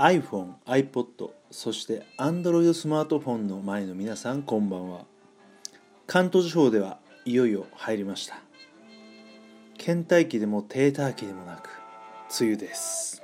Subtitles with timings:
[0.00, 5.04] iPhone、iPod、そして Android スマートフォンの前の皆さんこんばんは。
[6.06, 8.40] 関東地方ではいよいよ入りました。
[9.76, 11.68] 倦怠期でも停滞期でもなく
[12.40, 13.22] 梅雨です。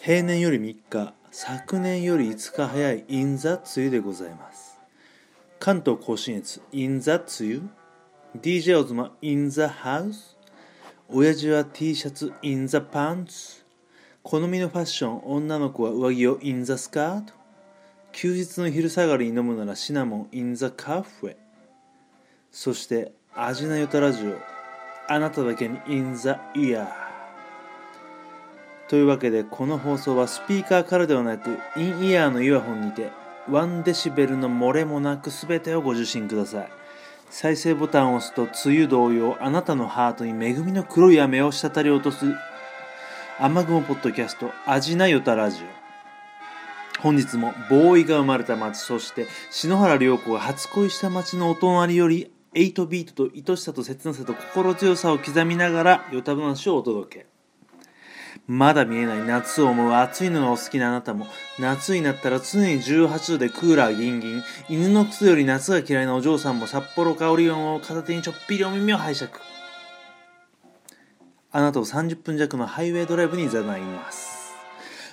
[0.00, 4.80] 平年より3日昨年より5日早い in the 梅雨でございます。
[5.60, 7.20] 関東甲信越 in the 梅
[7.56, 7.68] 雨
[8.40, 10.38] ？DJ オズマ in the house
[11.10, 13.63] 親父は T シャツ in the pants
[14.26, 17.24] 好みのファッション女の子は上着を in the skirt
[18.10, 21.36] 休日の昼下がりに飲むならシナモン in the cafe
[22.50, 24.38] そして味なよたラジオ
[25.08, 26.88] あなただけに in the ear
[28.88, 33.10] というわけでこの放送はスピーカーからではなくインイヤーのイヤホンにて
[33.50, 36.68] 1デシベルの漏れもなく全てをご受信ください。
[37.28, 42.26] 再生ボタンを押すと梅雨同様あなたのハートに恵みの黒い雨を滴り落とす
[43.40, 47.02] 雨雲ポッドキャスト味なよたラジオ。
[47.02, 57.26] 本日もボーイが生まれた街そして篠原涼子が初恋した街のお隣より8ビートと愛しさと切なさと心強さを刻みながらよた話をお届け。
[58.46, 61.26] まだ見えない夏を思う暑いのがお好きなあなたも
[61.58, 69.32] 夏になったら常に18度でクーラーギンギン犬の靴より夏が嫌いなお嬢さんも札幌香り音を片手にちょっぴりお耳を拝借。
[71.56, 74.52] あなたを30分弱のハイウェイドライブに誘います。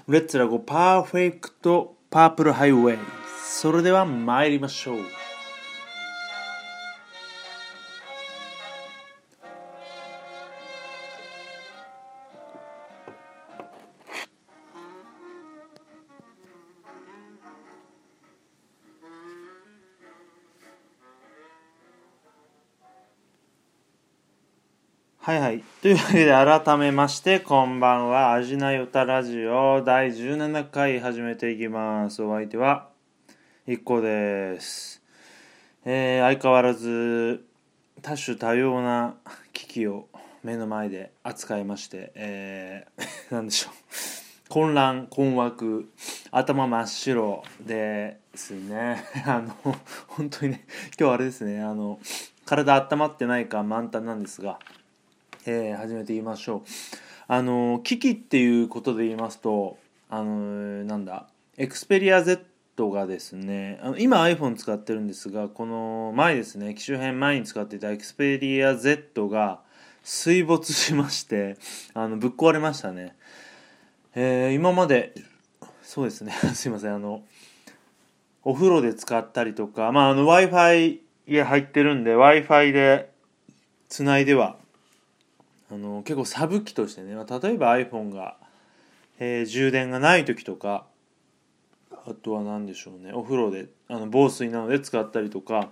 [0.08, 3.00] レッツラゴパーフェクトパープルハイウェイ。
[3.48, 4.98] それでは参りましょう。
[25.24, 25.64] はいはい。
[25.84, 28.34] というわけで改めましてこんばんは。
[28.34, 32.24] 味なよたラジオ第17回始めていきます。
[32.24, 32.90] お相手は
[33.68, 35.04] 一個です。
[35.86, 37.46] えー、相変わらず
[38.02, 39.14] 多種多様な
[39.54, 40.08] 機器を
[40.44, 43.74] 目の前で扱いまして、えー、 なんでしょう。
[44.50, 45.88] 混乱、困惑、
[46.32, 49.06] 頭真っ白ですね。
[49.28, 49.56] あの、
[50.08, 50.66] 本当にね、
[51.00, 52.00] 今日あれですね、あの、
[52.48, 54.58] 体温まってないか満タンなんですが、
[55.46, 56.62] えー、始めてみましょう。
[57.28, 59.78] あの機器っていうことで言いますと
[60.10, 69.62] あのなんだエクスペリア Z がですねあの今 iPhone 使ってるんですがこの前ですね機種編前に使っていたエクスペリア Z が
[70.04, 71.58] 水没しまして
[71.94, 73.16] あのぶっ壊れましたね、
[74.14, 75.14] えー、今まで
[75.84, 77.24] そうですね すいませんあの
[78.44, 83.10] お風呂で使ったりとか、まあの、w i f i 家入ってるんで w i f i で
[83.88, 84.58] つないでは
[85.72, 88.36] あの結構サブ機としてね例えば iPhone が、
[89.20, 90.86] えー、充電がない時とか
[92.06, 95.70] あとは何でしょうねお風呂であの防水なので使ったりとか、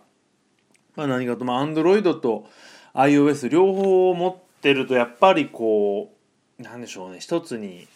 [0.96, 2.48] まあ、何かと、まあ、Android と
[2.94, 6.14] iOS 両方を持ってるとやっぱりこ
[6.60, 7.88] うなんでしょうね一つに、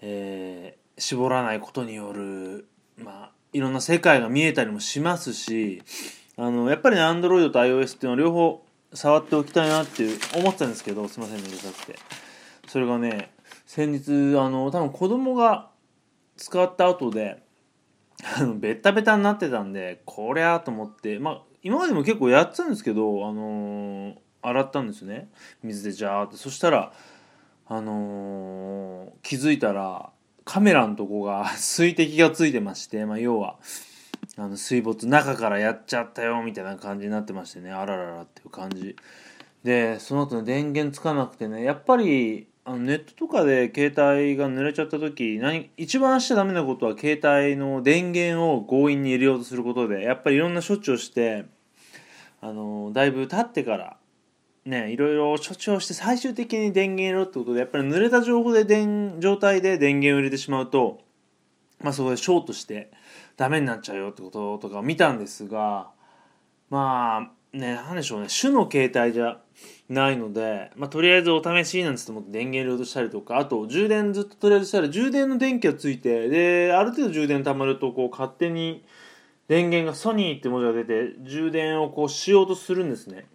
[0.00, 2.66] えー、絞らないことによる
[2.98, 5.82] まあいろんな世界が見えたりもしますし
[6.36, 8.64] あのやっぱりね Android と iOS っていうのは両方
[8.94, 11.98] 触っておきたいなって思ってたんですけどすいませんねうるさくて。
[12.68, 13.32] それがね
[13.66, 15.70] 先日あの多分子供が
[16.36, 17.42] 使った後で
[18.36, 25.30] あのベタベタになってたんでこりゃと思ってまあ今までも結構やってたんですけどあのー、洗ったんですね。
[25.62, 26.36] 水でジャーって。
[26.36, 26.92] そしたら
[27.66, 30.10] あのー、気づいたら
[30.44, 33.56] カメラのとこが 水滴がついてまして、まあ、要は。
[34.38, 37.70] あの水没中からやっちゃったよみたいな感じになってましてね。
[37.70, 38.96] あらららっていう感じ。
[39.64, 51.44] でその後ね電源つかなくてねやっぱりあのネットとかで携帯が濡れちゃった時何一番しちゃダメなことは携帯の電源を強引に入れようとすることでやっぱりいろんな処置をして
[52.40, 53.96] あのだいぶ経ってから
[54.64, 61.00] ねいろいろ処置をして最終的に電源入れろってことでやっぱり濡れた情報で電状態で電源を入れてしまうと
[61.82, 62.90] まあそこでショートして
[63.36, 65.90] ダメになっちゃうよってこととかを見たんですが
[66.70, 68.28] まあね何でしょうね。
[68.28, 69.38] 種の携帯じゃ
[69.88, 78.84] ないので、まあ、とりあえずお試しなんつって思って電源入れようとしたりとかあと充電ずっととりあえずしたら充電の電気がついてである程度充電たまるとこう勝手に
[79.48, 83.26] 電源がソニーって文字が出て充電をこうしようとするんですね。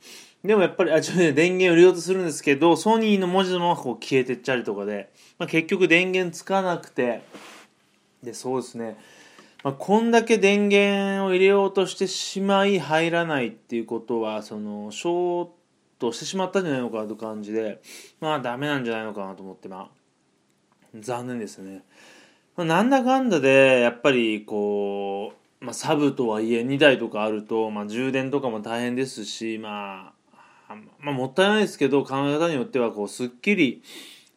[0.44, 7.22] でもやっぱりあ充電電源を入れようとするんですけどソニーの文字のままこう消えてっちゃうとかで、まあ、結局電源つかなくて
[8.24, 8.98] でそうですね。
[9.64, 15.50] まあ、こんだけ電源を入れようとしてしまい入らないっていうことはそのショー
[16.00, 17.82] トしてしまったんじゃないのかという感じで
[18.22, 19.90] まあダメなんじゃないのかなと思ってまあ
[20.96, 21.84] 残念ですね。
[22.56, 30.14] まあ、なんだかんだでやっぱりこう、まあ、サブとはいえ2台とかあると、まあ、充電とかも大変ですし、ま
[30.70, 33.84] あ、まあもったいないですけど考え方によってはこうすっきり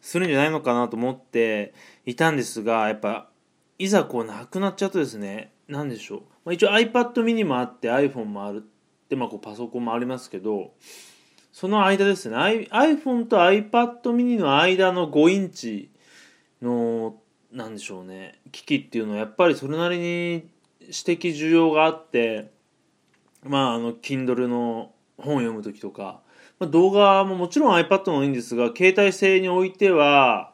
[0.01, 1.73] するんじゃないのかなと思って
[2.05, 3.30] いたんですがやっぱ
[3.81, 8.61] いざこうなくなっちゃうとですね何でしょう、まあ、一応 iPad mini もあって iPhone もあるっ
[9.09, 10.75] て、まあ、こうパソコンもありますけど
[11.51, 15.91] その間ですね iPhone と iPad mini の間の5インチ
[16.61, 17.17] の
[17.51, 20.05] なんでしょうね機器っていうのはやっぱりそれなりに
[20.83, 22.51] 指摘需要があって
[23.45, 26.21] まああの Kindle の本を読む時とか、
[26.59, 30.50] まあ、動画ももちろん iPad もいいんですが携帯性においては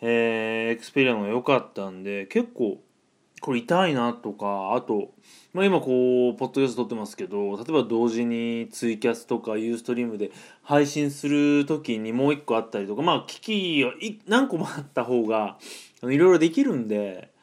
[0.00, 2.80] えー、Xperia のが良かったんで結構
[3.44, 5.12] これ痛いなとかあと、
[5.52, 10.30] まあ、今こうポッドキャスト撮ってますけど例えば同時にツイキャスとかユーストリームで
[10.62, 13.92] 配信する時にもう一個あったりとかまあ機器が
[14.26, 15.58] 何個もあった方が
[16.02, 17.34] いろいろできるんで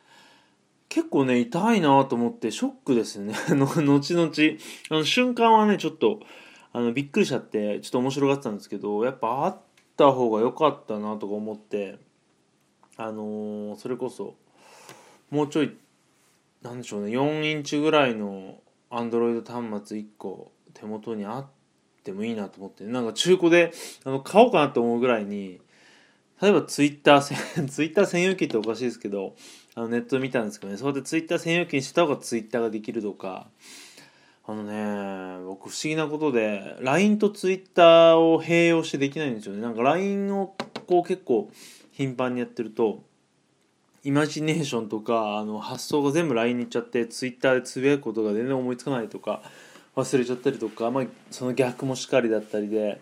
[0.89, 3.35] 結構ね痛いなと思ってショックですね。
[3.55, 4.31] の後々
[4.89, 6.19] あの瞬間はねちょっと
[6.73, 9.57] あのびっくりしちゃってちょっと面白がってたんですけどやっぱあっ
[9.95, 11.99] た方が良かったなとか思って。
[13.03, 14.35] あのー、それこそ
[15.31, 15.75] もうちょい
[16.61, 18.59] なんでしょうね4インチぐらいの
[18.91, 21.45] アンドロイド端末1個手元にあっ
[22.03, 23.71] てもいいなと思ってなんか中古で
[24.03, 25.59] あの買おうかなと思うぐらいに
[26.41, 29.35] 例えばツイッターツイッター専用機っておかしいですけど
[29.73, 33.47] あのネット見たんですけどねそうやってツイッター専用機にした方がツイッターができるとか
[34.45, 39.61] あのね僕不思議なことで LINE とツイッターを併用してできないんですよね。
[39.61, 40.55] なんか LINE を
[40.87, 41.49] こう結構
[41.91, 43.03] 頻繁にやってると
[44.03, 49.41] イマジネーションとかあの発想が全部 LINE に行っちゃってツイッターでつぶやくことが全然思いつかないとか
[49.95, 53.01] 忘れちゃったりとか、まあ、その逆もしかりだったりで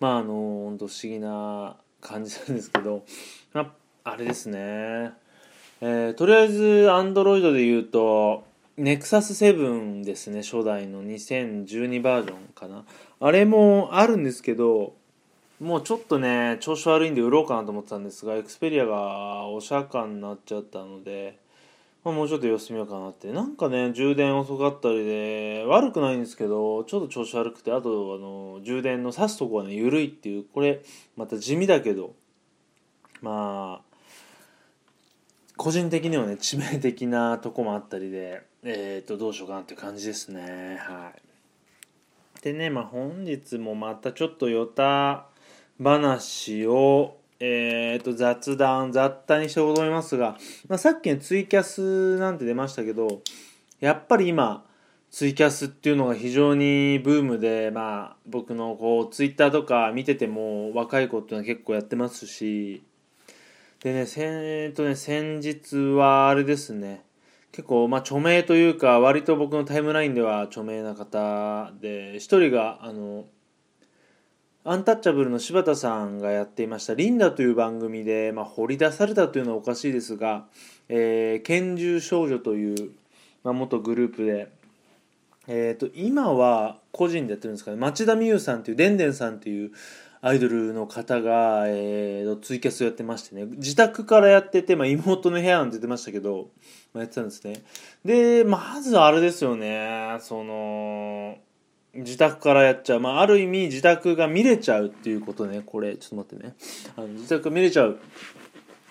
[0.00, 3.04] まああの本当不思議な感じなんですけど、
[3.52, 3.72] ま
[4.04, 5.12] あ、あれですね、
[5.80, 8.44] えー、とりあえず Android で言うと
[8.78, 11.04] NEXUS7 ですね初代の。
[11.04, 12.84] 2012バージョンかな。
[13.20, 14.94] あれもあるんですけど
[15.60, 21.38] もうちょっとね調子悪いんで売ろうかなと思ってたんですがエクスペリアがお釈迦になっちゃったので、
[22.02, 23.30] まあ、もうちょっと様子見ようかなって。
[23.30, 30.80] なんかね充電遅かったりで悪くないんですけどちょっと調子悪くてあとあの充電の挿すとこがね緩いっていうこれ
[31.16, 32.14] また地味だけど
[33.20, 33.90] まあ
[35.58, 40.78] 個人的にはね致命的なとこもあったりでえっ、ー、とどうしようかなっていう感じですね。
[40.80, 42.42] はい。
[42.42, 45.26] でねまあ本日もまたちょっとヨタ
[45.82, 50.36] 話を、えー、と雑談雑多にしておと思いますが、
[50.68, 53.22] まあ、さっきのツイキャスなんて出ましたけど
[53.80, 54.64] やっぱり今
[55.10, 62.84] ツイキャスっていうのが非常にブームで、まあ、僕のこうツイッターとか見てても若い子っていうのは結構やってますし
[63.82, 67.02] でねせえー、とね先日はあれですね
[67.52, 73.24] 結構まあ著名というか割と僕のタイムラインでは著名な方で一人があの
[74.62, 80.46] アンタッチャブルの柴田さんがやっていました「リンダ」という番組で、まあ、掘り出されたというのはおかしいですが、
[80.90, 82.90] えー、拳銃少女という、
[83.42, 84.48] まあ、元グループで、
[85.48, 87.78] えーと、今は個人でやってるんですかね。
[87.78, 89.70] 町田美優さんというでんでんさんという
[90.20, 93.46] アイドルの方が、えー、ツイキャスをやってましてね。
[93.46, 96.50] 自宅からやってて、まあ、妹の部屋なんて言ってましたけど、
[96.92, 97.62] まあ、やってたんですね。
[98.04, 100.18] でまずあれですよね。
[100.20, 101.38] その
[101.94, 105.62] 自宅からやっちゃう、まあ、ある意味自宅が見れちゃうっていうことね。
[105.64, 106.54] これちょっと待ってね。
[106.96, 107.98] あの自宅が見れちゃう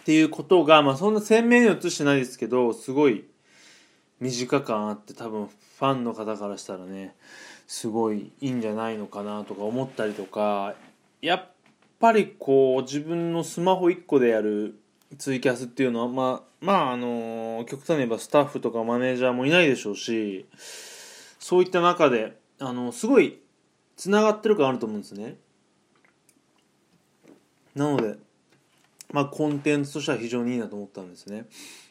[0.01, 3.25] っていうことが、まあ、そんな鮮明に映してないですけどすごい
[4.19, 7.15] 短感あって多分ファンの方からしたらね
[7.67, 10.73] すごいいいんじゃないのかなとか思ったりとか
[11.21, 11.45] やっ
[11.99, 14.79] ぱりこう自分のスマホ1個でやる
[15.17, 20.47] ツイキャスっていうのはまあまああの極端に言えばスタッフとかマネージャーもいないでしょうし
[21.39, 23.39] そういった中であのすごい
[23.95, 25.37] つながってる感あると思うんですね。
[27.75, 28.17] なので
[29.11, 31.47] まあコンテンツとしては非常にいいなと思ったんですね。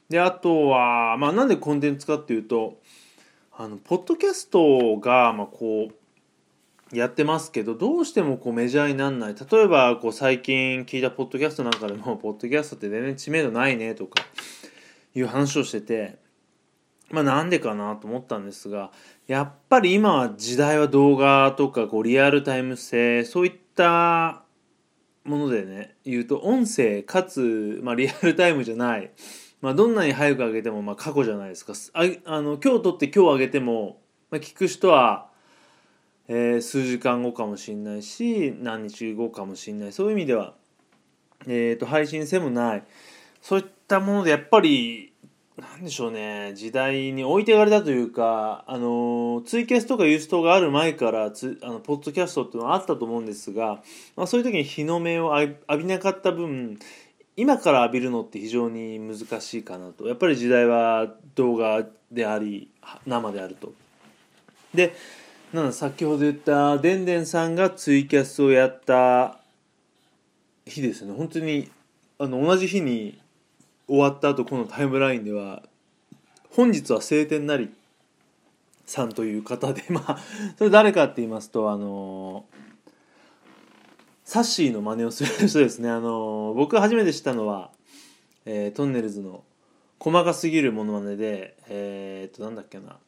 [0.09, 2.81] であとはまあなんでコンテンツかっていうと
[3.53, 9.35] あのポッドキャストがまあこうやってますけどどうしてもこうメジャーになんない。
[9.35, 14.25] 例えばこう最近聞いたポッドキャストなんかでもポッドキャストって全然知名度ないねとか
[15.15, 16.17] いう話をしてて
[17.11, 18.91] まあなんでかなと思ったんですが
[19.27, 24.43] やっぱり今は時代は動画とかこうリアルタイム性そういった
[25.25, 29.11] ものでね言うと音声かつ、まあ、リアルタイムじゃない、
[29.61, 31.75] まあ、どんなに早く上げてもまあ過去じゃないですか。
[31.95, 34.01] ああの今日撮って今日上げても、
[34.31, 35.29] まあ、聞く人は、
[36.29, 39.93] えー、数時間後かもしれないし何日後かもしれない。
[39.93, 40.55] そういう意味では、
[41.47, 42.85] えーと、配信性もない。
[43.41, 45.08] そういったものでやっぱり
[45.59, 46.53] なんでしょうね。
[46.55, 53.83] 時代に置いてかれたというかあのツイキャスとかユーストがある前からつあのポッドキャストっていうのはあったと思うんですが、
[54.15, 56.79] まあ、そういう時に日の目を浴びなかった分
[57.37, 60.07] 今から浴びるのって非常に難しいかなと。
[60.07, 62.69] やっぱり時代は動画であり
[63.07, 63.73] 生であると。
[64.75, 64.95] で
[65.53, 69.41] なんだ先ほど言ったでんでんさんがツイキャスをやった
[70.67, 71.15] 日ですね。
[71.15, 71.69] 本当に
[72.21, 73.19] あの同じ日に
[73.89, 75.63] 終わった後このタイムラインでは
[76.51, 77.71] 本日は晴天なり
[78.85, 80.19] さんという方で まあ
[80.57, 82.45] それ誰かって言いますとあの
[84.25, 85.89] サッシーの真似をする人ですね。
[85.89, 87.71] あの僕が初めて知ったのは、
[88.45, 89.43] えー、トンネルズの
[89.99, 92.99] 細かすぎるものまねでえー、っとなんだっけな。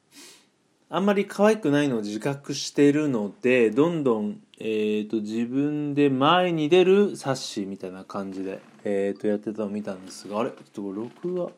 [0.92, 10.50] あんまり可愛くないのを自覚してるのでどんどん、えーと、自分で前に出るサッシみたいな感じで、えーと、やってたのを見たんですがあれ？
[10.50, 11.52] ちょっと録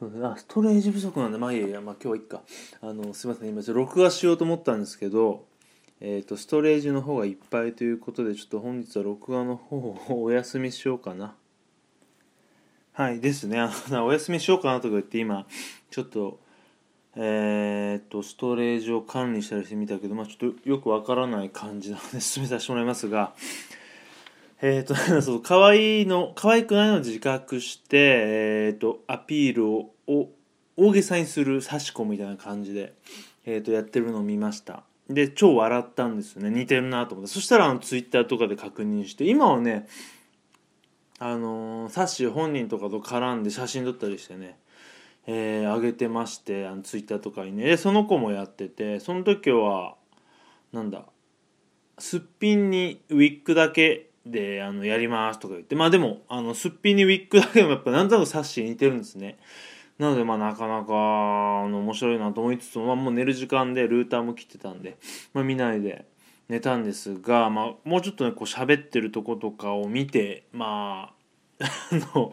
[0.00, 0.30] 画？
[0.30, 2.42] あストレージ不足なんでまあいいや、まあ、今日はいっか。
[2.80, 3.48] あのすいません。
[3.48, 5.44] 今ちょっと録画しようと思ったんですけど、
[6.00, 11.34] えーと、とストレージの方がいっぱいということでちょっと本日は録画の方をお休みしようかな。
[12.92, 13.58] はいですね。
[13.58, 15.44] あのお休みしようかなとか言って今
[15.90, 16.38] ちょっと
[17.16, 23.34] えー、っとストレージを管理したりしてみたけど、まあ、ちょっとよくわからない感じなので 進めさせてもらいますが
[24.62, 24.84] えー、っ
[25.16, 29.90] とそう可愛いの可愛くないのを自覚して、えー、っとアピールを
[30.76, 32.94] 大げさにする差し込みたいな感じで、
[33.44, 34.84] え、っとやってるのを見ました。
[35.10, 36.50] で超笑ったんですよね。
[36.50, 37.32] 似てるなと思って。
[37.32, 39.86] そしたらあのツイッターとかで確認して今はね
[41.18, 44.56] あのー、サッシー本人とかと絡んで写真撮ったりしてね
[45.26, 47.64] えー、上げてましてあのツイッターとかにね。
[47.64, 49.94] でその子もやっててその時は
[50.72, 51.04] なんだ
[51.98, 55.76] すっぴんにウィッグだけであのやりますとか言って。
[55.76, 59.38] まあでもあのすっぴんにウィッグだけでもやっぱなんとなくサッシー似てるんですね。
[59.98, 64.96] なのでまあなかなかあの面白いなと思いつつも、まあ、もう寝る時間でルーターも切ってたんで、
[65.32, 66.06] まあ、見ないで
[66.48, 71.12] 寝たんですが、まあ、もうちょっとねこう喋ってるとことかを見てま
[71.60, 72.32] あ あの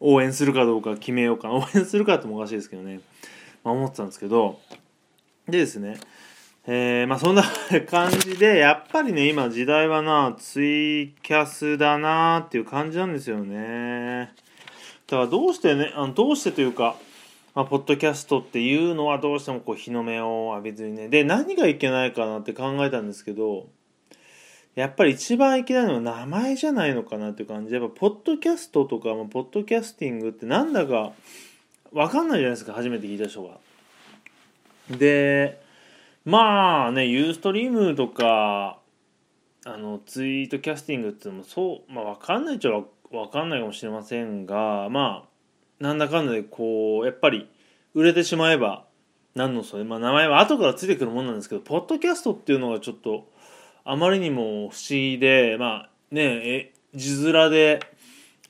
[0.00, 1.50] 応援するかどうか決めようか。
[1.52, 3.00] 応援するかってもおかしいですけどね、
[3.62, 4.60] まあ、思ってたんですけど。
[5.48, 5.98] でですね。
[6.66, 7.42] えー、まあそんな
[7.86, 14.32] 感じでやっぱりね今時代はなツイキャスだなっていう感じなんですよね。
[15.06, 16.96] だからどうしてねあのどうしてというか
[17.54, 21.08] まあ、ポッドキャストっていうのはどうしてもこう日の目を浴びずにね。
[21.08, 23.68] で何がいけないかなって考えたんですけど
[24.74, 27.70] やっぱり一番いけないのは名前じゃないのかなって感じ。
[27.70, 31.12] でやっぱポッドキャストとかポッドキャスティングってなんだか
[31.92, 32.72] 分かんないじゃないですか。
[32.72, 33.58] 初めて聞いた人が。
[34.90, 35.62] で
[36.24, 38.78] まあねユーストリームとか
[39.64, 42.84] あのツイートキャスティングっていうのもそうまあ分かんないっちゃ分
[43.32, 47.48] かんないかもしれませんがまあなんだかんだでこうやっぱり
[47.94, 48.86] 売れてしまえば
[49.34, 49.84] 何のそれ。
[49.84, 53.28] まあ名前は後からついてくるもんなんですけどポッドキャストっていうのがちょっと
[53.84, 57.80] あまりにも不思議でまあねえ字面で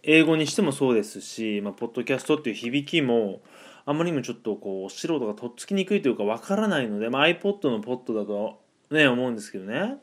[0.02, 3.40] 英語にしてもそうですし、まあ、ポッドキャストっていう響きも
[3.86, 8.60] あまりにもちょっとこう素人がとっつきにくいというかわからないので、まあ、iPod のポッドだと
[8.90, 9.96] ね思うんですけどね。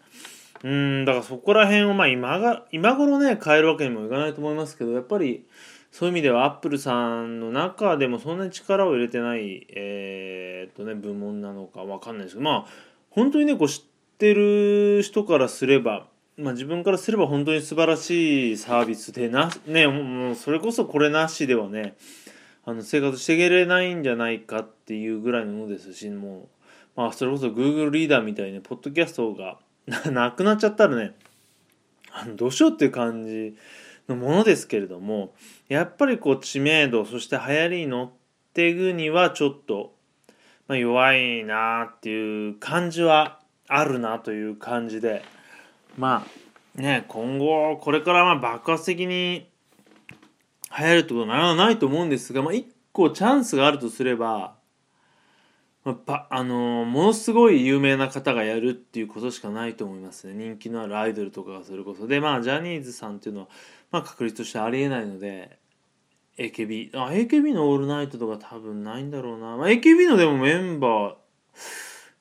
[0.64, 5.46] うんだからそこら辺をまあ今が今頃ね変えるわけにもいかないと思いますけどやっぱり
[5.92, 12.72] そういう意味ではアップルさんの中でもそんなに力を入れてないえー、っとね部門なのかわかんないですけどまあ
[13.10, 13.84] 本当にねこう知
[14.22, 16.06] ってる人からすれば、
[16.38, 21.96] まあ、自分からすれば本当に素晴らしいサービスでな、ね、もうそれこそこれなしではね
[22.64, 26.48] あの生活していけれないんじゃないかっていうぐらいのものですしもう、
[26.96, 29.58] まあ、それこそ Google リーダーみたいにポッドキャストが
[30.12, 31.16] なくなっちゃったらね
[32.12, 33.56] あのどうしようっていう感じ
[34.08, 35.34] のものですけれども
[35.68, 38.12] やっぱりこう知名度そして流行りに乗っ
[38.54, 39.96] ていくにはちょっと、
[40.68, 43.41] まあ、弱いなっていう感じは
[43.74, 45.24] あるなという感じで。
[45.98, 46.26] ま
[46.78, 49.52] あね今後これからま爆発的に
[50.78, 54.56] 流行るってことはないと思うんですが、まあ、1個チャンスがあるとすれば、
[55.84, 60.34] まあ、あの、ものすごい有名な方がやるっていうことしかないと思いますね。
[60.34, 62.08] 人気のあるアイドルとかがそれこそ。
[62.08, 63.48] でまあジャニーズさんっていうのは、
[63.92, 65.60] まあ、確率としてありえないので
[66.38, 71.16] AKB あ AKB の「オールナイト」とか多分ないんだろうな、まあ、AKB のでもメンバー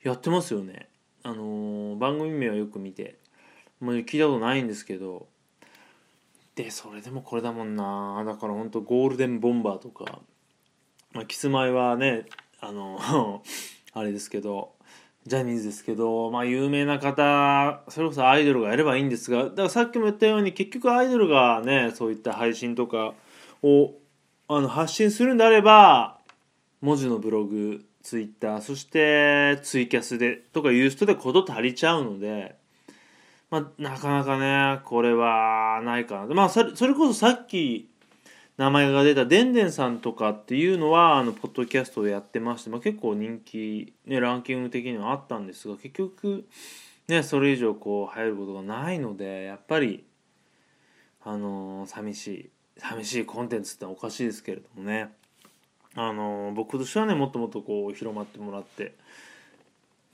[0.02, 0.89] やってますよね。
[1.22, 3.16] あのー、番組名はよく見て
[3.80, 5.26] もう聞いたことないんですけど
[6.54, 8.22] でそれでもこれだもんな。
[8.26, 10.20] だからほんとゴールデンボンバーとか、
[11.12, 12.26] まあ、キスマイはね
[12.60, 13.42] あの
[13.94, 14.72] あれですけど
[15.26, 23.14] ジャニーズですけど、まあ、有名な方それこそアイドルがやればいいんですがだからさっきも言ったように結局アイドルがねそういった配信とか
[23.62, 23.94] を
[24.48, 26.18] あの発信するんであれば
[26.80, 32.56] 文字のブログツイッターそしてツイキャスでとかいう人でこと足りちゃうので、
[33.50, 37.88] まあ、なかなかねこれはないかなまあそれそれこそさっき
[38.56, 46.46] 名前が出たでんでんさんとかっていうのはあのポッドキャストをやってまして、まあ、結構人気、ね、ランキング的にはあったんですが結局
[47.08, 50.04] ねそれ以上こう入ることがないのでやっぱり
[51.22, 55.10] あのー、寂しい寂しいコンテンツっておかしいですけれどもね。
[56.02, 58.94] あの僕としてはねもっともっとこう広まってもらって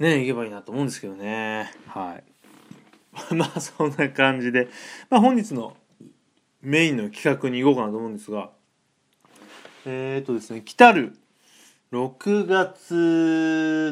[0.00, 1.72] ねいけばいいなと思うんですけどね。
[1.86, 2.24] はい。
[3.34, 4.68] まあそんな感じで、
[5.10, 5.76] まあ、本日の
[6.60, 8.50] メインの企画に行こうかなと思うんですが
[9.86, 11.16] えっ、とですね来たる
[11.92, 12.94] 6月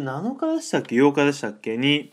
[0.03, 1.77] 7日でしたっけ？8日でしたっけ？
[1.77, 2.13] に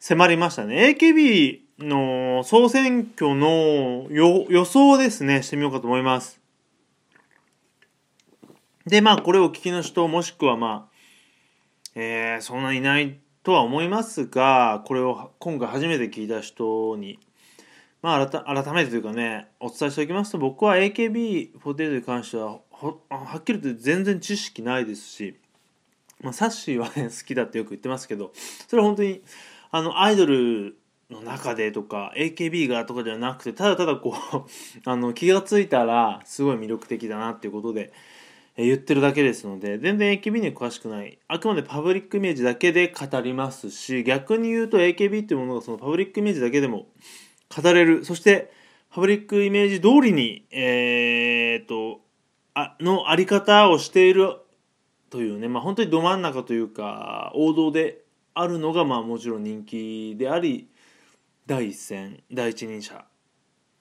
[0.00, 0.96] 迫りましたね。
[0.98, 5.42] AKB の総選挙の予想ですね。
[5.42, 6.43] してみようかと思います。
[8.86, 10.94] で、まあ、これを聞きの人、もしくはまあ、
[11.94, 17.18] えー、そんないないとは思いますが、これを今回初めて聞いた人に、
[18.02, 25.38] まあ、改めてというかね、お伝えしておきますと、僕は AKB48 に関しては、はっきり言って全然知識ないですし、
[26.20, 28.32] まあ、サッシーはね、好きだってよく言ってますけど、
[28.68, 29.22] それは本当に、
[29.70, 30.76] あの、アイドル
[31.10, 34.40] の中でとか AKB がとかではなくてただただこう
[34.88, 37.92] あの気が付いたらすごい魅力的だなっていうことで
[38.56, 41.18] 言ってるだけですので全然 AKB に詳しくない。
[41.26, 46.86] あくまでパブリックイメージだけで語りますし逆に言うと AKB っていうものがそのパブリックイメージだけでも
[47.54, 48.04] 語れる。
[48.04, 48.52] そして
[48.90, 52.00] パブリックイメージ通りにえー、っと
[52.54, 54.36] あのあり方をしている
[55.10, 58.02] というねまあ本当にど真ん中というか王道で
[58.34, 60.68] あるのがまあもちろん人気であり
[61.46, 63.04] 第一線第一人者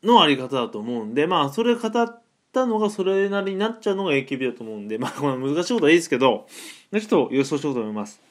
[0.03, 2.22] のあり方だと思うんでまあそれ語って
[2.53, 6.45] ったのがそれなりになっちゃうのが AKB だと思うんで、 まあ、この難しいことはいいですけど、
[6.91, 8.21] ちょっと予想しようと思います。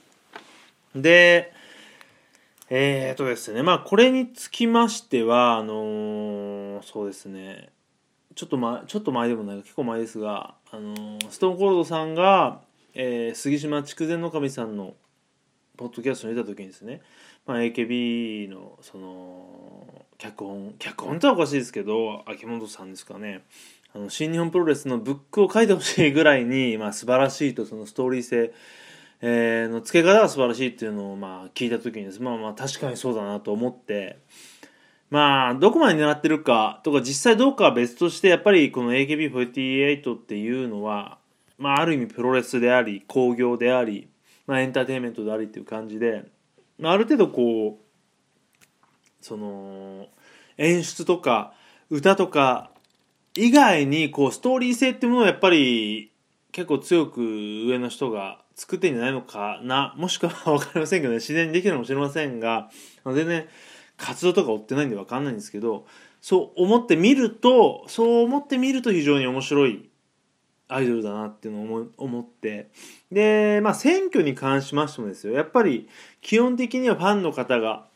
[0.95, 1.53] で、
[2.71, 7.71] えー、っとですね、まあ、これにつきましては、あのー、そうですね、
[8.37, 12.63] ちょっと前、ちょっと前でもない結構前ですが、あのー、ストーンコールドさんが、
[12.95, 14.95] えー、杉島筑前の神さんの
[15.77, 17.01] ポッドキャストに出た時にですね、
[17.47, 23.43] まあ、AKB のその脚本脚本ってはおかしいですけど秋元さんですかね
[23.95, 28.53] あの新日本プロレスのブックを書いてほしいぐらいに、 まあ、素晴らしいとそのストーリー性、
[29.21, 32.23] えー、の付け方が素晴らしいっていうのをまあ聞いた時にです。
[32.23, 34.19] まあまあ確かにそうだなと思って。
[35.13, 41.19] まあどこまで狙ってるかとか実際どうかは別としてやっぱりこの AKB48 っていうのは、
[41.59, 44.09] まあ、ある意味プロレスであり興行であり、
[44.47, 46.25] まあ、エンターテインメントでありっていう感じで、
[46.79, 50.09] まあ、ある程度こうその
[50.57, 51.53] 演出とか
[51.91, 52.72] 歌とか
[53.35, 56.13] 以外にこうストーリー性っていうものをやっぱり
[56.53, 57.23] 結構強く
[57.67, 59.95] 上の人が作ってんじゃないのかな。
[59.99, 61.17] もしくは分かりませんけどね。
[61.17, 62.71] 自然にできるかもしれませんが。
[63.07, 63.47] 全然
[63.97, 65.87] 活動とか追ってないんで分かんないんですけど
[66.21, 69.89] そう思ってみるとそう思ってみると非常に面白い
[70.69, 72.71] アイドルだなっていうのを思って。
[73.11, 75.33] でまあ選挙に関しましてもですよ。
[75.33, 75.89] やっぱり
[76.21, 77.87] 基本的にはファンの方が、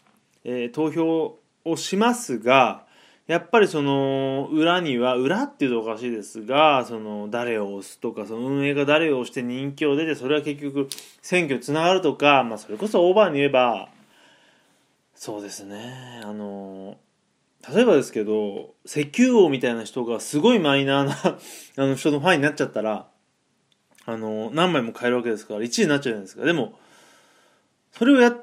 [0.45, 2.86] えー、投票をしますが
[3.27, 10.89] やっぱりその裏には裏っていうとおかしいですがその誰を押すとかその運営が誰を押して人気を出てそれは結局
[11.23, 13.89] 選挙につながるとか、まあ、それこそオーバーに言えば
[15.17, 16.21] そうですね。
[16.23, 16.99] あの
[17.75, 21.17] 例えばですけど石油王みたいな人がすごいマイナーな
[21.85, 23.09] あの人のファンになっちゃったら
[24.05, 26.45] あの何枚も買えるわけですから1位になっちゃうじゃないですか。
[26.45, 26.79] でも
[27.91, 28.37] それをや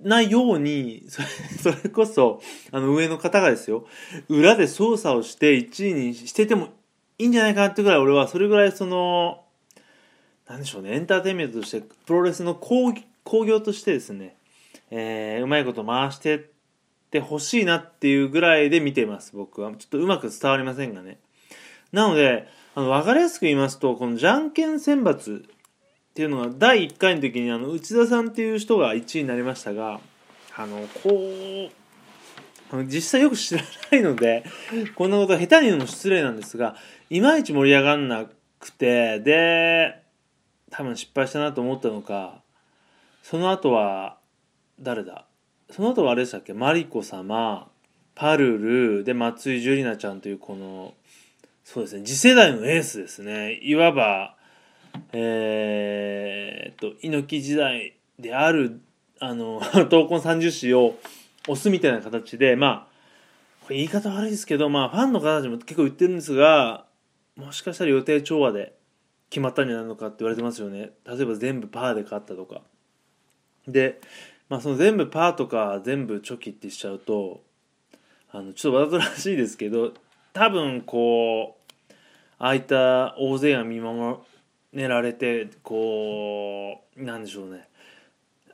[0.00, 3.86] ないように それこそあの上の方がですよ
[4.28, 6.68] 裏で操作をして1位にしてても
[7.18, 9.44] いいんじゃないかなってぐらい俺はそれぐらいその
[10.48, 12.92] なんでしょうねエンターテインメントとしてプロレスの興
[13.44, 14.36] 行としてですね、
[14.90, 16.40] えー、うまいこと回してっ
[17.10, 19.70] てほしいなっていうぐらいで見てます僕は。
[19.72, 21.18] ちょっとうまく伝わりませんがね。
[21.92, 25.44] なのであの分かりやすく言いますとこのじゃんけん選抜
[26.16, 30.00] っていうのが第1回の時にあの内田さんっていう人が1位になりましたが
[30.56, 31.10] あのこ
[32.72, 34.42] う実際よく知らないので
[34.96, 36.74] こんなことは下手に言うのも失礼なんですが
[37.10, 38.24] いまいち盛り上がんな
[38.58, 40.00] くてで
[40.70, 42.40] 多分失敗したなと思ったのか
[43.22, 44.16] その後は
[44.80, 45.26] 誰だ？
[45.70, 46.54] その後はあれでしたっけ？
[46.54, 47.68] マリコ様
[48.14, 50.94] パルルで松井樹里奈ちゃんというこの
[51.62, 53.60] そうですね次世代のエースですね。
[53.60, 54.34] いわば
[55.12, 58.80] えー、っと猪木時代である
[59.20, 60.98] あの 闘魂三十史を
[61.48, 62.96] 押すみたいな形でまあ
[63.62, 66.86] これ言い方悪いですけどまあファンの方たちも結構言ってるんですが
[67.36, 68.74] もしかしたら予定調和で
[69.30, 70.92] 決まったんじゃないのかって言われてますよね。
[71.04, 72.62] 例えば全部パーで勝ったとか。
[73.66, 74.00] で、
[74.48, 77.42] まあ、その全部パーとか全部チョキってしちゃうと
[78.30, 79.92] あのちょっとわざとらしいですけど
[80.32, 81.92] 多分こう
[82.38, 84.18] ああいった大勢が見守
[84.84, 87.68] られてこうなんでしょうね。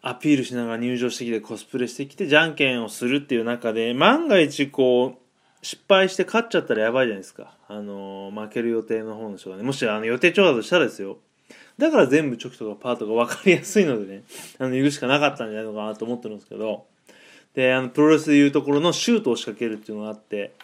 [0.02, 7.56] アピールしながら入場してきてコスプレしてきてじゃんけんをするっていう中で万が一こう失敗して勝っちゃったらやばいじゃないですか。
[7.68, 9.62] あの負ける予定の方の人がね。
[9.62, 11.18] もしあの予定調だとしたらですよ。
[11.78, 14.24] だから全部チョキとかパーとか分かりやすいのでね。
[14.58, 16.86] あの言うしかなかったんじゃないのかなと思ってるんですけど。
[17.54, 20.54] であのプロレスでいうところのシュートを仕掛けるっていうのがあって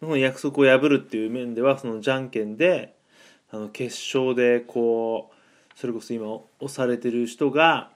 [0.00, 2.94] その約束を破るっていう面ではそのじゃんけんで
[3.52, 6.26] あの決勝でこうそれこそ今
[6.60, 7.90] 押されてる人が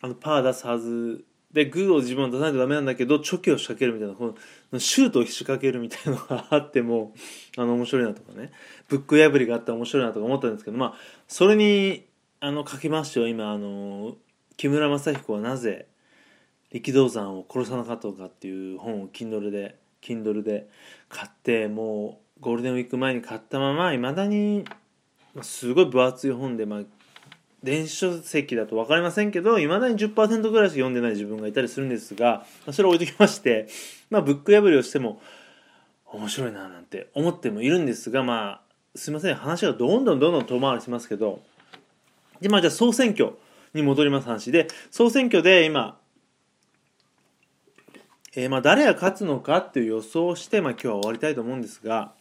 [0.00, 4.34] あのパー出すはずでグーを自分は出さないとダメなんだけどチョキを仕掛けるみたいなこ
[4.72, 7.12] のシュートを仕掛けるみたいなのがあっても
[7.56, 8.50] あの面白いなとかね。
[8.88, 10.94] ブック破りがあったら面白いなとか思ったんですけどまあ
[11.28, 12.06] それに
[12.40, 14.16] あの書きましては今あの
[14.56, 15.86] 木村正彦はなぜ
[16.72, 20.68] 力道山を殺さなかったのかっていう本を Kindle で Kindle で
[21.08, 24.66] 買ってもうゴールデンウィーク前に買ったままいまだに
[25.40, 26.80] すごい分厚い本で、まあ、
[27.62, 33.66] 電子書籍だと分かりませんけどいまだに10%ぐらいしか読んでない自分がいたりするんですがそれを置いときまして、
[34.10, 35.22] まあ、ブック破りをしても
[36.04, 38.60] 面白いななんて思ってもいるんですがまあ
[38.94, 41.40] すいません話がどんどんどんどん遠回りしますけど
[42.42, 43.32] でまあじゃあ総選挙
[43.72, 45.96] に戻ります話で総選挙で今
[48.36, 52.12] えー、まあ誰が勝つのかっていう予想をして、まあ、今日は終わりたいと思うんですが、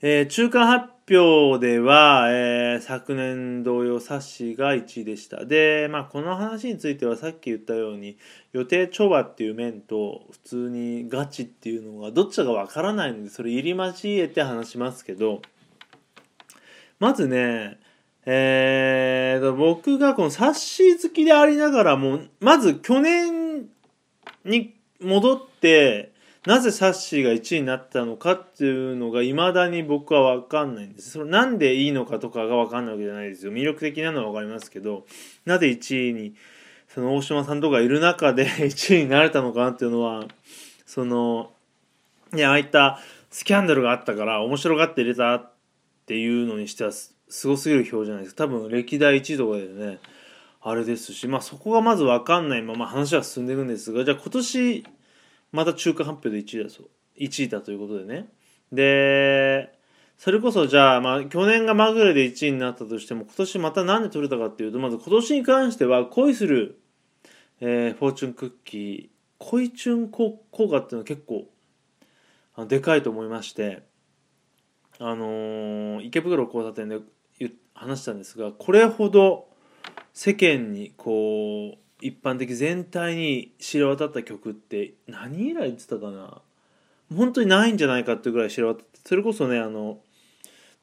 [0.00, 5.44] えー、中間発表では、えー、昨年同様サッシーが1位でした。
[5.44, 8.16] で、まあ、この話についてはさっき言ったように
[8.52, 15.42] 予定調和っていう面と普通にガチっていうのがどっちかがわからないのでそれ入り交えて話しますけど
[17.00, 17.80] まずね
[18.24, 23.68] えー、僕がこのサッシー好きでありながらもまず去年
[24.44, 26.12] に戻って
[26.48, 31.10] なぜサッシーが1位になったのかっていうのが未だに僕は分かんないんです。
[31.10, 33.52] それなんでいいのかとかが分かんないわけじゃないですよ。
[33.52, 35.04] 魅力的なのは分かりますけど
[35.44, 36.32] なぜ1位に
[36.88, 40.24] その大島さんとかいる中で 1位になれたのかなっていうのは
[40.86, 41.52] その
[42.34, 45.52] いやああいったスキャンダルがあったから面白がって入れたっ
[46.06, 47.14] ていうのにしてはす
[47.46, 48.44] ごすぎる表じゃないですか。
[48.44, 49.98] 多分歴代1位とかでね
[50.62, 54.84] あれですしまあそこがまず分かんないまま話は進んでいくんですがじゃあ今年
[55.52, 56.88] また中間発表で1位だそう。
[57.18, 58.28] 1位だということでね。
[58.72, 59.72] で
[60.18, 66.80] それこそじゃあまあ去年がまぐれで1位になったとしても今年また何で取れたかっていうとまず今年に関しては恋する、
[67.60, 69.08] えー、フォーチュンクッキー
[69.38, 71.46] 恋チュン効果っていうのは結構
[72.56, 73.82] あのでかいと思いまして
[74.98, 76.98] あのー、池袋交差点で
[77.72, 79.46] 話したんですがこれほど
[80.12, 86.40] 世間にこう一般的全体に知れ渡った曲って何以来言ってたかな？
[87.14, 89.98] 本当にないんじゃないかっていうぐらい知れ渡ってそれこそねあの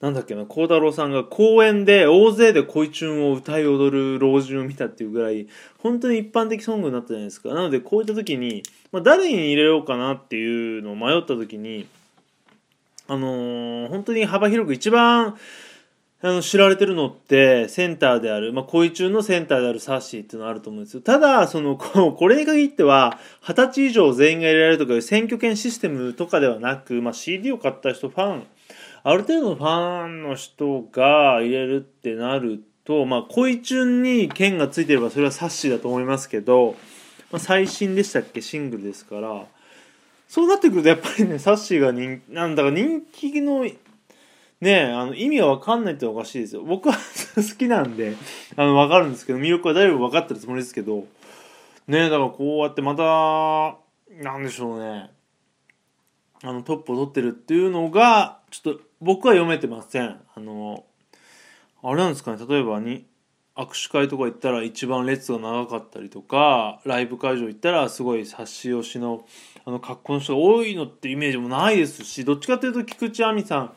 [0.02, 5.48] なんだっけな孝太郎さんが公園で大勢で恋チュンを歌い踊る老人を見たっていうぐらい
[5.78, 7.50] 本当に一般的ソングになったじゃないですか。
[7.50, 11.88] なのでこういった時に、まあ、誰に入れようかなっていうのを迷った時に
[13.08, 15.38] あのー、本当に幅広く一番
[16.28, 21.02] あの知られてるのってセンターである、まあ、恋中のセンターであるサッシーっていうのはあると思うんですよ。
[21.02, 28.44] ただそのこれに限っては二十歳以上全員が入れられるとかいう選挙権システムとかではなく、まあ、CD を買った人ファン
[29.04, 36.76] ある程度のファンの人が入れるってなると、まあ、恋中に剣がついてればそれはサッシーだと思いますけど、
[37.32, 38.42] まあ、最新でしたっけ？
[38.42, 39.46] シングルですから。
[40.28, 43.64] そうなってくるとやっぱりねサッシーが人なんだか人気の
[44.62, 46.64] ねあの意味が分かんないっておかしいですよ。
[46.64, 46.96] 僕は
[47.36, 48.16] 好きなんで
[48.56, 51.06] あの分かるんですけど魅力はだいぶ分かってるつもりですけど。
[51.88, 53.78] ねだからこうやってまた
[54.24, 55.12] なんでしょうね。
[56.44, 60.20] あのトップを取ってるっていうのがちょっと僕は読めてません。
[60.36, 60.86] あの
[61.84, 62.46] あれなんですかね。
[62.48, 63.06] 例えばに
[63.56, 69.26] 握手会とか行ったら一番列が長かったりとかライブ会場行ったらすごい冊子推しの
[69.64, 73.74] あの格好の人が多いのってイメージもないですしどっちかというと菊池亜美さん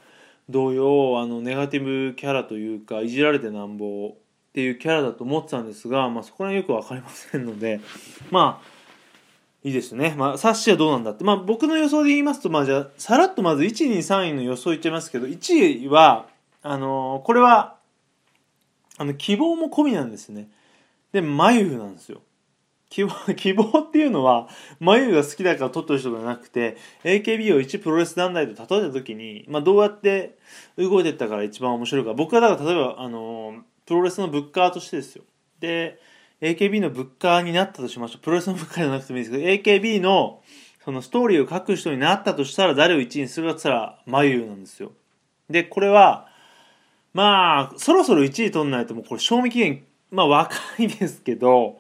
[0.49, 4.17] 同様あのネガティブキャラというかいじられてなんぼっ
[4.53, 7.81] ていうキャラだと思ってたんですが、まあ、そこら辺よく分かりませんので
[8.31, 8.79] まあ
[9.65, 10.15] いいですね。
[10.17, 11.25] まあ、サッシはどうなんだって。
[11.25, 16.29] まあ、僕の予想で言いますと、まあ、じゃあ、さらっとまず1、2、3位の予想言っちゃいますけど、1位は、
[16.63, 17.77] あのー、これは、
[18.99, 20.49] あの、希望も込みなんですね。
[21.13, 22.23] で、眉なんですよ。
[22.91, 24.49] 希望 希望っていうのは
[24.81, 30.39] 眉が好きだから取ってる人じゃなくて AKB を一プロレス団体と例えた時に、まあ、どうやって
[30.77, 35.25] 動いてったから一番面白いか僕はだから例えばあのプロレスのブッカーとしてですよ。
[35.61, 35.99] で
[36.41, 38.23] AKB のブッカーになったとしましょう。
[38.23, 40.43] プロレスのブッカーじゃなくてもいいですけど AKB の
[40.85, 44.93] そのストーリーを書く人になったとしたら誰を1位にするかって言ったら眉なんですよ。
[45.51, 46.29] でこれは
[47.13, 51.79] まあそろそろ1位取んないともうこれ賞味期限まあ若いですけど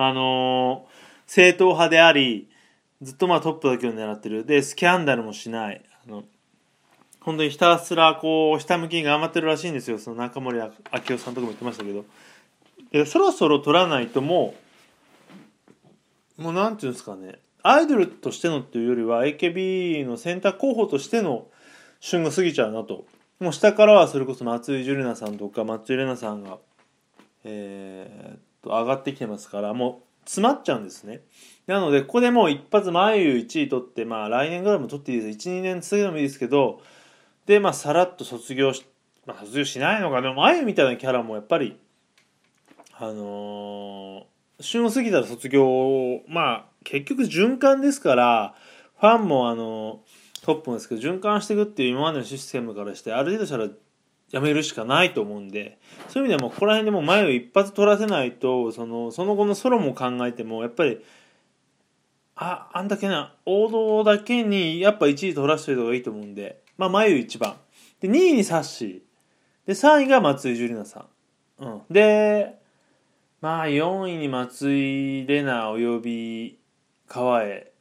[0.00, 0.86] あの、
[1.26, 2.48] 正統派であり
[3.02, 4.44] ずっとまあトップだけを狙ってる。
[4.44, 5.84] でスキャンダルもしない。
[6.06, 6.24] あの
[7.20, 9.98] 本当にひたすらこうひたむきに頑張ってるらしいんですよ。
[9.98, 12.04] その中森明夫さんとかも言ってましたけど。
[12.90, 14.54] でそろそろ取らないとも
[16.38, 17.38] うもうなんていうんですかね。
[17.62, 21.48] アイドルとしてのっていうよりは AKB のセンター候補としての
[22.00, 23.04] 旬が過ぎちゃうなと。
[23.40, 26.58] もう下からはそれこそ松井樹里奈さんとか松井玲奈さんが
[27.44, 31.22] えー、と上がってきてますからもう詰まっちゃうんですね。
[31.66, 35.48] なのでここでもう一発前優1位取ってまあ来年ぐらいも取っていいです。
[35.48, 36.82] 12年続けてもいいですけど
[37.46, 38.84] でまあさらっと卒業し、
[39.26, 41.78] まあ、卒業しないのかでも眉みたいなキャラもやっぱり
[42.92, 48.54] あのー、旬を過ぎたら卒業まあ結局循環ですから
[49.00, 50.00] ファンもあの
[50.42, 53.68] トップですけど循環していくっていう今までのシステムからしてある程度したら
[54.30, 60.98] やめるしかないと思うんでそういう意味ではもうここら辺でも前を一発取らせないとそのその後のソロも考えてもやっぱり
[62.36, 67.56] ああんだけな王道だけにやっぱ1位取らせておいた方がいいと思うんでまあ眉1番。
[68.00, 69.00] で2位にサッシー。
[69.66, 71.06] で3位が松井樹里奈さ
[71.60, 72.58] ん、うん、で
[73.40, 76.58] まあ4位に松井玲奈および
[77.06, 77.72] 川江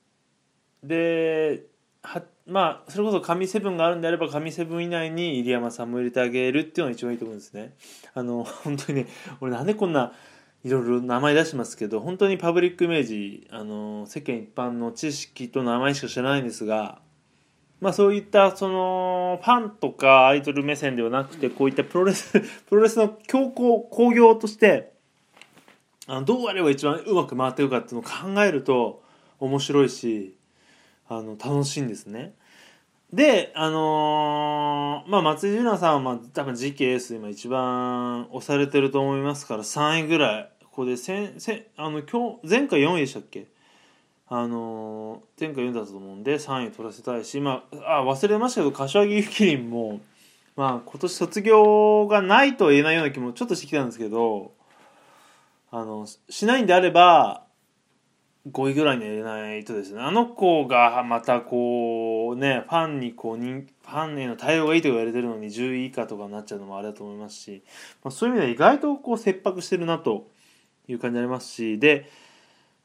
[0.84, 1.64] で
[2.02, 7.76] はまあそれこそ神セブンがあるんであれば神セブン以内に入山さんも入れてあげるっていうのが一番いいと思うんですね。
[8.14, 9.08] あの本当にね
[9.42, 10.14] 俺なんでこんな
[10.64, 17.00] いろいろ名前出してますけど本当にパブリックイメージあの世間一般の知識と名前しか知らないんですが
[17.80, 24.94] まあそういったそのファンとかアイドル目線ではなくてこういったプロレス プロレスの強行興行として
[26.08, 29.04] あのどうやれば一番うまく回っていくかっていうのを考えると
[29.40, 30.37] 面白いし
[31.10, 32.34] あの楽しいんですね。
[33.14, 43.48] で、あのー、まあ、松井樹奈さんは、まあ、多分 GKS 今一番押されてると思いますから3位ぐらいここでせせあの今日前回4位でしたっけ？
[44.28, 50.02] あのー、前回4位だったと思うんで3位取らせたいし、まあ、あ忘れましたけど柏木由紀林も、
[50.58, 54.52] まあ、今年卒業がないとは言えないような気もちょっとしてきたんですけど
[55.72, 57.47] あのしないんであれば
[58.52, 60.02] 5位ぐらいに入れないとですね。
[60.02, 67.64] あの子がまたこうねファンにこう人ファンへの対応がいいと言われてるのに10位以下とかになっちゃうのもあれだと思いますし、
[68.04, 70.30] まあ、そういう意味では意外とこう切迫してるなと
[70.88, 72.10] いう感じになりますしで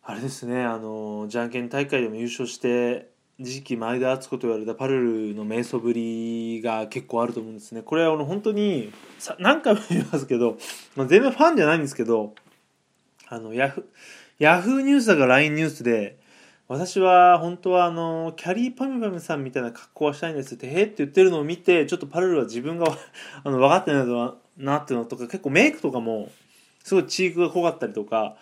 [0.02, 3.10] あれですねあのじゃんけん大会でも優勝して
[3.42, 7.82] 次期前田敦子と言われたパルルの瞑想ぶりが結構あると思うんですね。
[7.82, 10.58] これはあの本当にさ何回も言いますけど、
[10.96, 12.34] まあ、全然ファンじゃないんですけど
[13.28, 13.88] あのヤフヤ
[14.38, 16.18] フーニュースだか LINE ニュースで
[16.68, 22.86] 私は本当はあのキャリーパミパミさんみたいな格好はしたいんですってへえって言ってるのを見てちょっとパルルは自分が
[23.44, 24.06] あの分かってない
[24.56, 26.30] なっていうのとか結構メイクとかも
[26.82, 28.36] すごいチークが濃かったりとか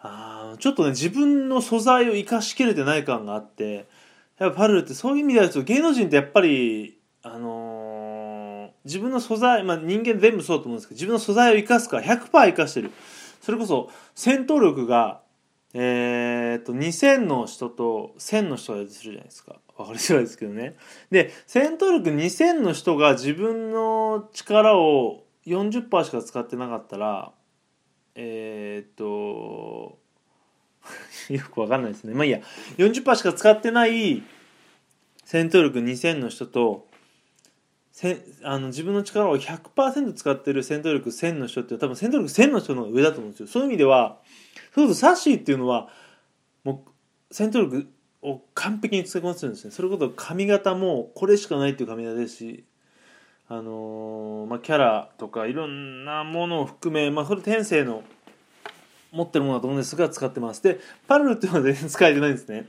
[0.00, 3.86] あちょっとね自分の素材を生かしきれてない感があって
[4.38, 12.90] やっぱパルルってそういう意味では芸能人ってやっぱりあのー、自分の素材まあ人間全部そうだと思うんですけど自分の素材を生かすか100%生かしてる。
[13.42, 15.20] それこそ戦闘力が
[15.74, 19.56] えー、っと2000の人と1000の人がいるとするじゃないですか。
[19.76, 20.76] 分かりづらいですけどね。
[21.10, 27.32] で戦闘力2000の人が自分の力を40%しか使ってなかったら
[28.14, 29.98] えー、っ と
[31.32, 32.14] よく分かんないですね。
[32.14, 32.40] まあいいや。
[32.76, 34.22] 40%しか使ってない
[35.24, 36.86] 戦闘力2000の人と
[37.92, 43.46] せあの自分の力を100%使ってる戦闘力1000の人って多分戦闘力1000の人の上だと思うんですよ。
[43.46, 44.18] そういう意味では
[44.74, 45.88] そうするとサッシーっていうのは
[46.64, 46.90] もう
[47.30, 47.86] 戦闘力
[48.22, 49.70] を完璧に使いこなせるんですね。
[49.70, 52.64] それこそ髪型もこれしかないっていう髪型ですし
[53.48, 58.02] あのー、まあ、キャラとかいろんなものを含め、まあ、それ天性の
[59.10, 60.62] 持ってるものだと思うんですが使ってます。
[60.62, 62.66] でパルルっていうのは全然使えてないんですね。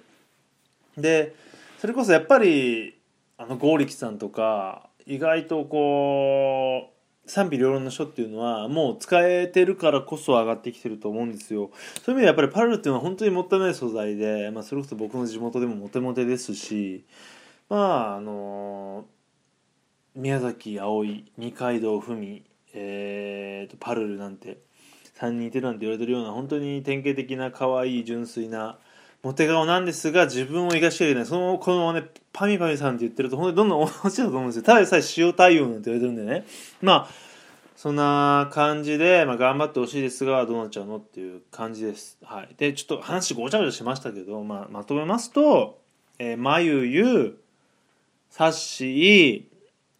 [0.98, 1.34] で
[1.80, 3.00] それこそやっぱり
[3.38, 6.90] あの剛力さんとか意外とこ
[7.26, 11.72] う賛否両論の書っていうのはもう使えてるからこそ上がってきてると思うんですよ。
[12.04, 14.16] そういう意味でやっぱりパルルっていうのは本当にもったいない素材。
[14.16, 17.06] で、まあ、それこそ僕の地元でもモテモテですし。
[17.70, 19.06] まああの
[20.16, 24.60] 宮崎あおい二階堂ふみ、えーと、パルルなんて
[25.20, 28.78] 3人いてるなんて言われてるような本当に典型的な可愛い純粋な
[29.24, 34.64] モテ顔なんですが自分を生かしきれないそのこのままねパミパミさんって言ってると本当にどんどん落ちだと思うんですよ。
[34.64, 36.46] ただでさえ塩対応なんて言われてるんでね。
[36.82, 37.34] まあ
[37.78, 42.18] そんな感じで、まあ、頑張ってほしいですがどうなっちゃうのっていう感じです。
[42.24, 42.50] はい。
[42.58, 45.80] でちょっと話ごちゃごちゃしましたけど、まあ、まとめますと、
[46.20, 47.40] えー、まゆゆ
[48.30, 49.53] さっしー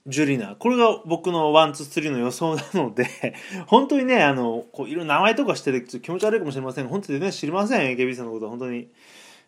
[0.06, 0.56] ジュリナ。
[0.56, 3.08] これが僕のワンツースリーの予想なので
[3.68, 6.88] 本当にねあのこういろいろ名前とかしてて気持ち悪いかもしれません。
[6.88, 8.46] 本当にね知りません AKB さんのこと。
[8.46, 8.90] は本当に。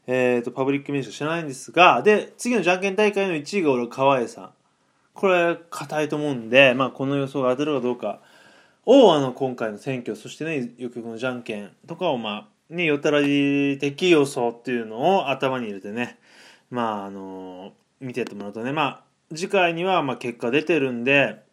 [0.07, 4.49] えっ、ー、とパブリック名称知らないんですがで次のじゃんけん大会の1位が俺川栄さん。
[5.13, 8.19] これ硬いと思うんで、まあ、この予想が当たるかどうか。
[8.85, 16.19] をあの今回の選挙そしてねよくこのじゃんけんとかをまあねよたらじ的予想っていうのを頭に入れてね
[16.69, 21.43] まああの見てってもらうとねまあ次回にはまあ結果出てるんで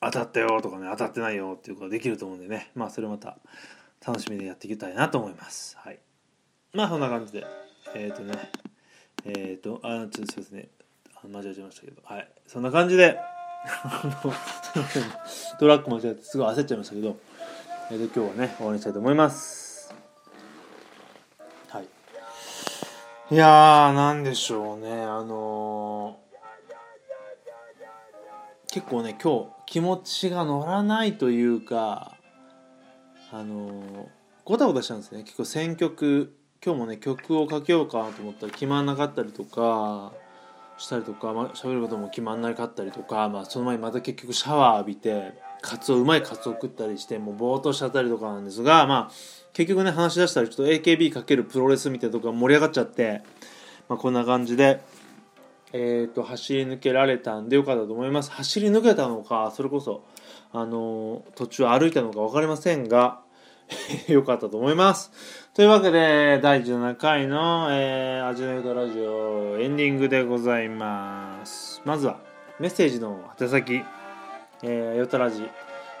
[0.00, 2.70] 当たったよとかね当たってないよっていうことができると思うんでね。
[2.74, 3.36] まあそれまた
[4.06, 5.76] 楽しみでやっていきたいなと思います。
[5.78, 5.98] はい。
[6.72, 7.44] まあそんな感じで。
[7.94, 8.50] えっ、ー、とね。
[9.24, 10.68] えっ、ー、とあちょっとそうですね。
[11.28, 12.00] 間違えちゃいましたけど。
[12.04, 12.28] はい。
[12.46, 13.18] そんな感じで
[15.58, 17.18] トラック間違えてすごい焦っちゃいましたけど、
[17.90, 19.92] えー、と今日はね終わりにしたいと思います。
[21.68, 21.88] はい。
[23.34, 25.02] いやーなんでしょうね。
[25.02, 26.27] あのー
[28.78, 32.12] 結構ね今日気持ちが乗らないというか
[33.32, 34.08] あの
[34.44, 35.24] ごたごたしたんですね。
[35.24, 36.32] 結構選曲
[36.64, 40.12] 今日もね曲をかけようかなと思ったら決まんなかったりとか
[40.76, 49.12] したりとか、まあ、喋ることも決まんなかったりとか、まあ、その前にまた結局シャワー浴びてカツオうまいカツオ食ったりしてもうぼーっとしちゃったりとかなんですがまあ
[49.54, 53.22] 結局ね話し出したらちょっと AKB× プロレスみたいなとこが盛り上がっちゃって、
[53.88, 54.80] まあ、こんな感じで
[55.72, 58.30] えーと、走り抜けられたんでよかったと思います。
[58.30, 60.04] 走り抜けたのかそれこそ
[60.52, 63.20] あの途中歩いたのか分かりませんが
[64.08, 65.12] よかったと思います。
[65.54, 71.82] というわけで第17回の、えー、アジナユタラジオエンディングでございます。
[71.84, 72.20] まずは
[72.58, 73.82] メッセージの宛先、
[74.62, 75.48] えー、ヨタラジ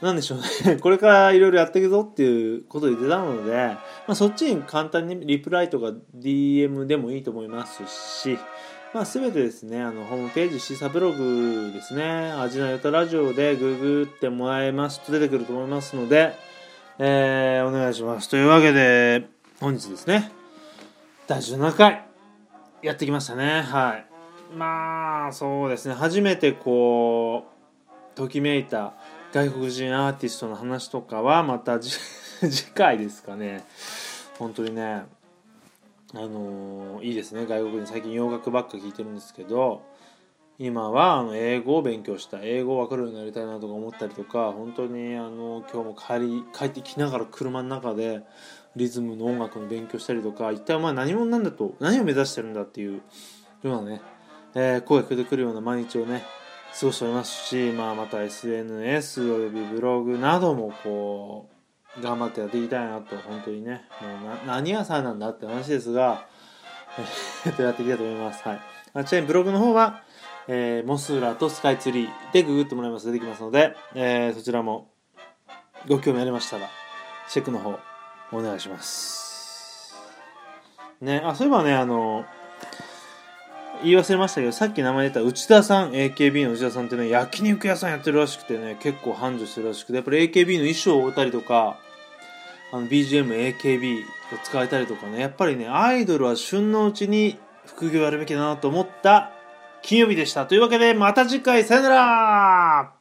[0.00, 0.76] なんでしょうね。
[0.80, 3.78] これからいろいろやっていくぞっていうことを言ってたので、ま
[4.08, 7.82] あ、そっちに簡単にリプライとか DM でもいいと思います
[8.22, 8.38] し、
[8.92, 16.34] まあ、全てですね、あの、ホームページ、シーサブログですね、アジナヨタラジオでググってもらえますと出てくると思いますので、
[16.98, 18.28] えー、お願いします。
[18.28, 19.26] というわけで、
[19.60, 20.30] 本日ですね、
[21.28, 22.06] 第17回。
[22.82, 23.62] やってきましたね。
[23.62, 24.06] はい。
[24.56, 25.94] まあそうですね。
[25.96, 27.46] 初めてこ
[28.14, 28.94] うときめいた
[29.32, 33.64] 外国人アーティストの話とかはまた 次回ですかね。
[34.38, 35.04] 本当にね
[36.14, 37.44] あのー、いいですね。
[37.44, 39.82] 外国人最近洋楽ばっか聞いてるんですけど
[40.58, 48.22] 今はあの英語を勉強した英語を分かるようになりたいなとか思ったりとか本当にあの今日も帰り帰ってきながら車の中で
[48.74, 53.02] リズムの音楽の勉強したりとか一体お前何者なんだと何を目指してるんだっていう
[53.62, 54.00] ようなね、
[54.54, 56.24] えー、声が出てくるような毎日をね
[56.78, 61.50] 過ごしておりますし、まあ、また SNS およびブログなどもこ
[61.98, 66.26] う頑張ってやっていきたいなと本当にねもう何屋さんなんだって話ですが、
[67.46, 68.60] やっていきたいと思います、はい、
[68.94, 70.02] あちなみにブログの方は、
[70.48, 74.90] えー、モスラとスカイツリーでググってもらいますと出てきますので、えー、そちらも
[75.88, 76.68] ご興味ありましたら
[77.28, 77.78] チェックの方
[78.32, 79.94] お願いします。
[81.00, 82.24] ねあそういえばねあの
[83.82, 91.78] 言い忘れましたけどさっき名前出た内田さん AKB の内田さんってね焼肉屋さんやってるらしくてね結構繁盛してるらしくてやっぱり AKB の衣装を置いたりとか
[92.72, 94.04] あの BGMAKB を
[94.42, 99.32] 使えたりとかねやっぱりねアイドルは旬のうちに副業やるべきだなと思った
[99.86, 100.46] 金曜日でした。
[100.46, 102.95] というわけでまた次回さよなら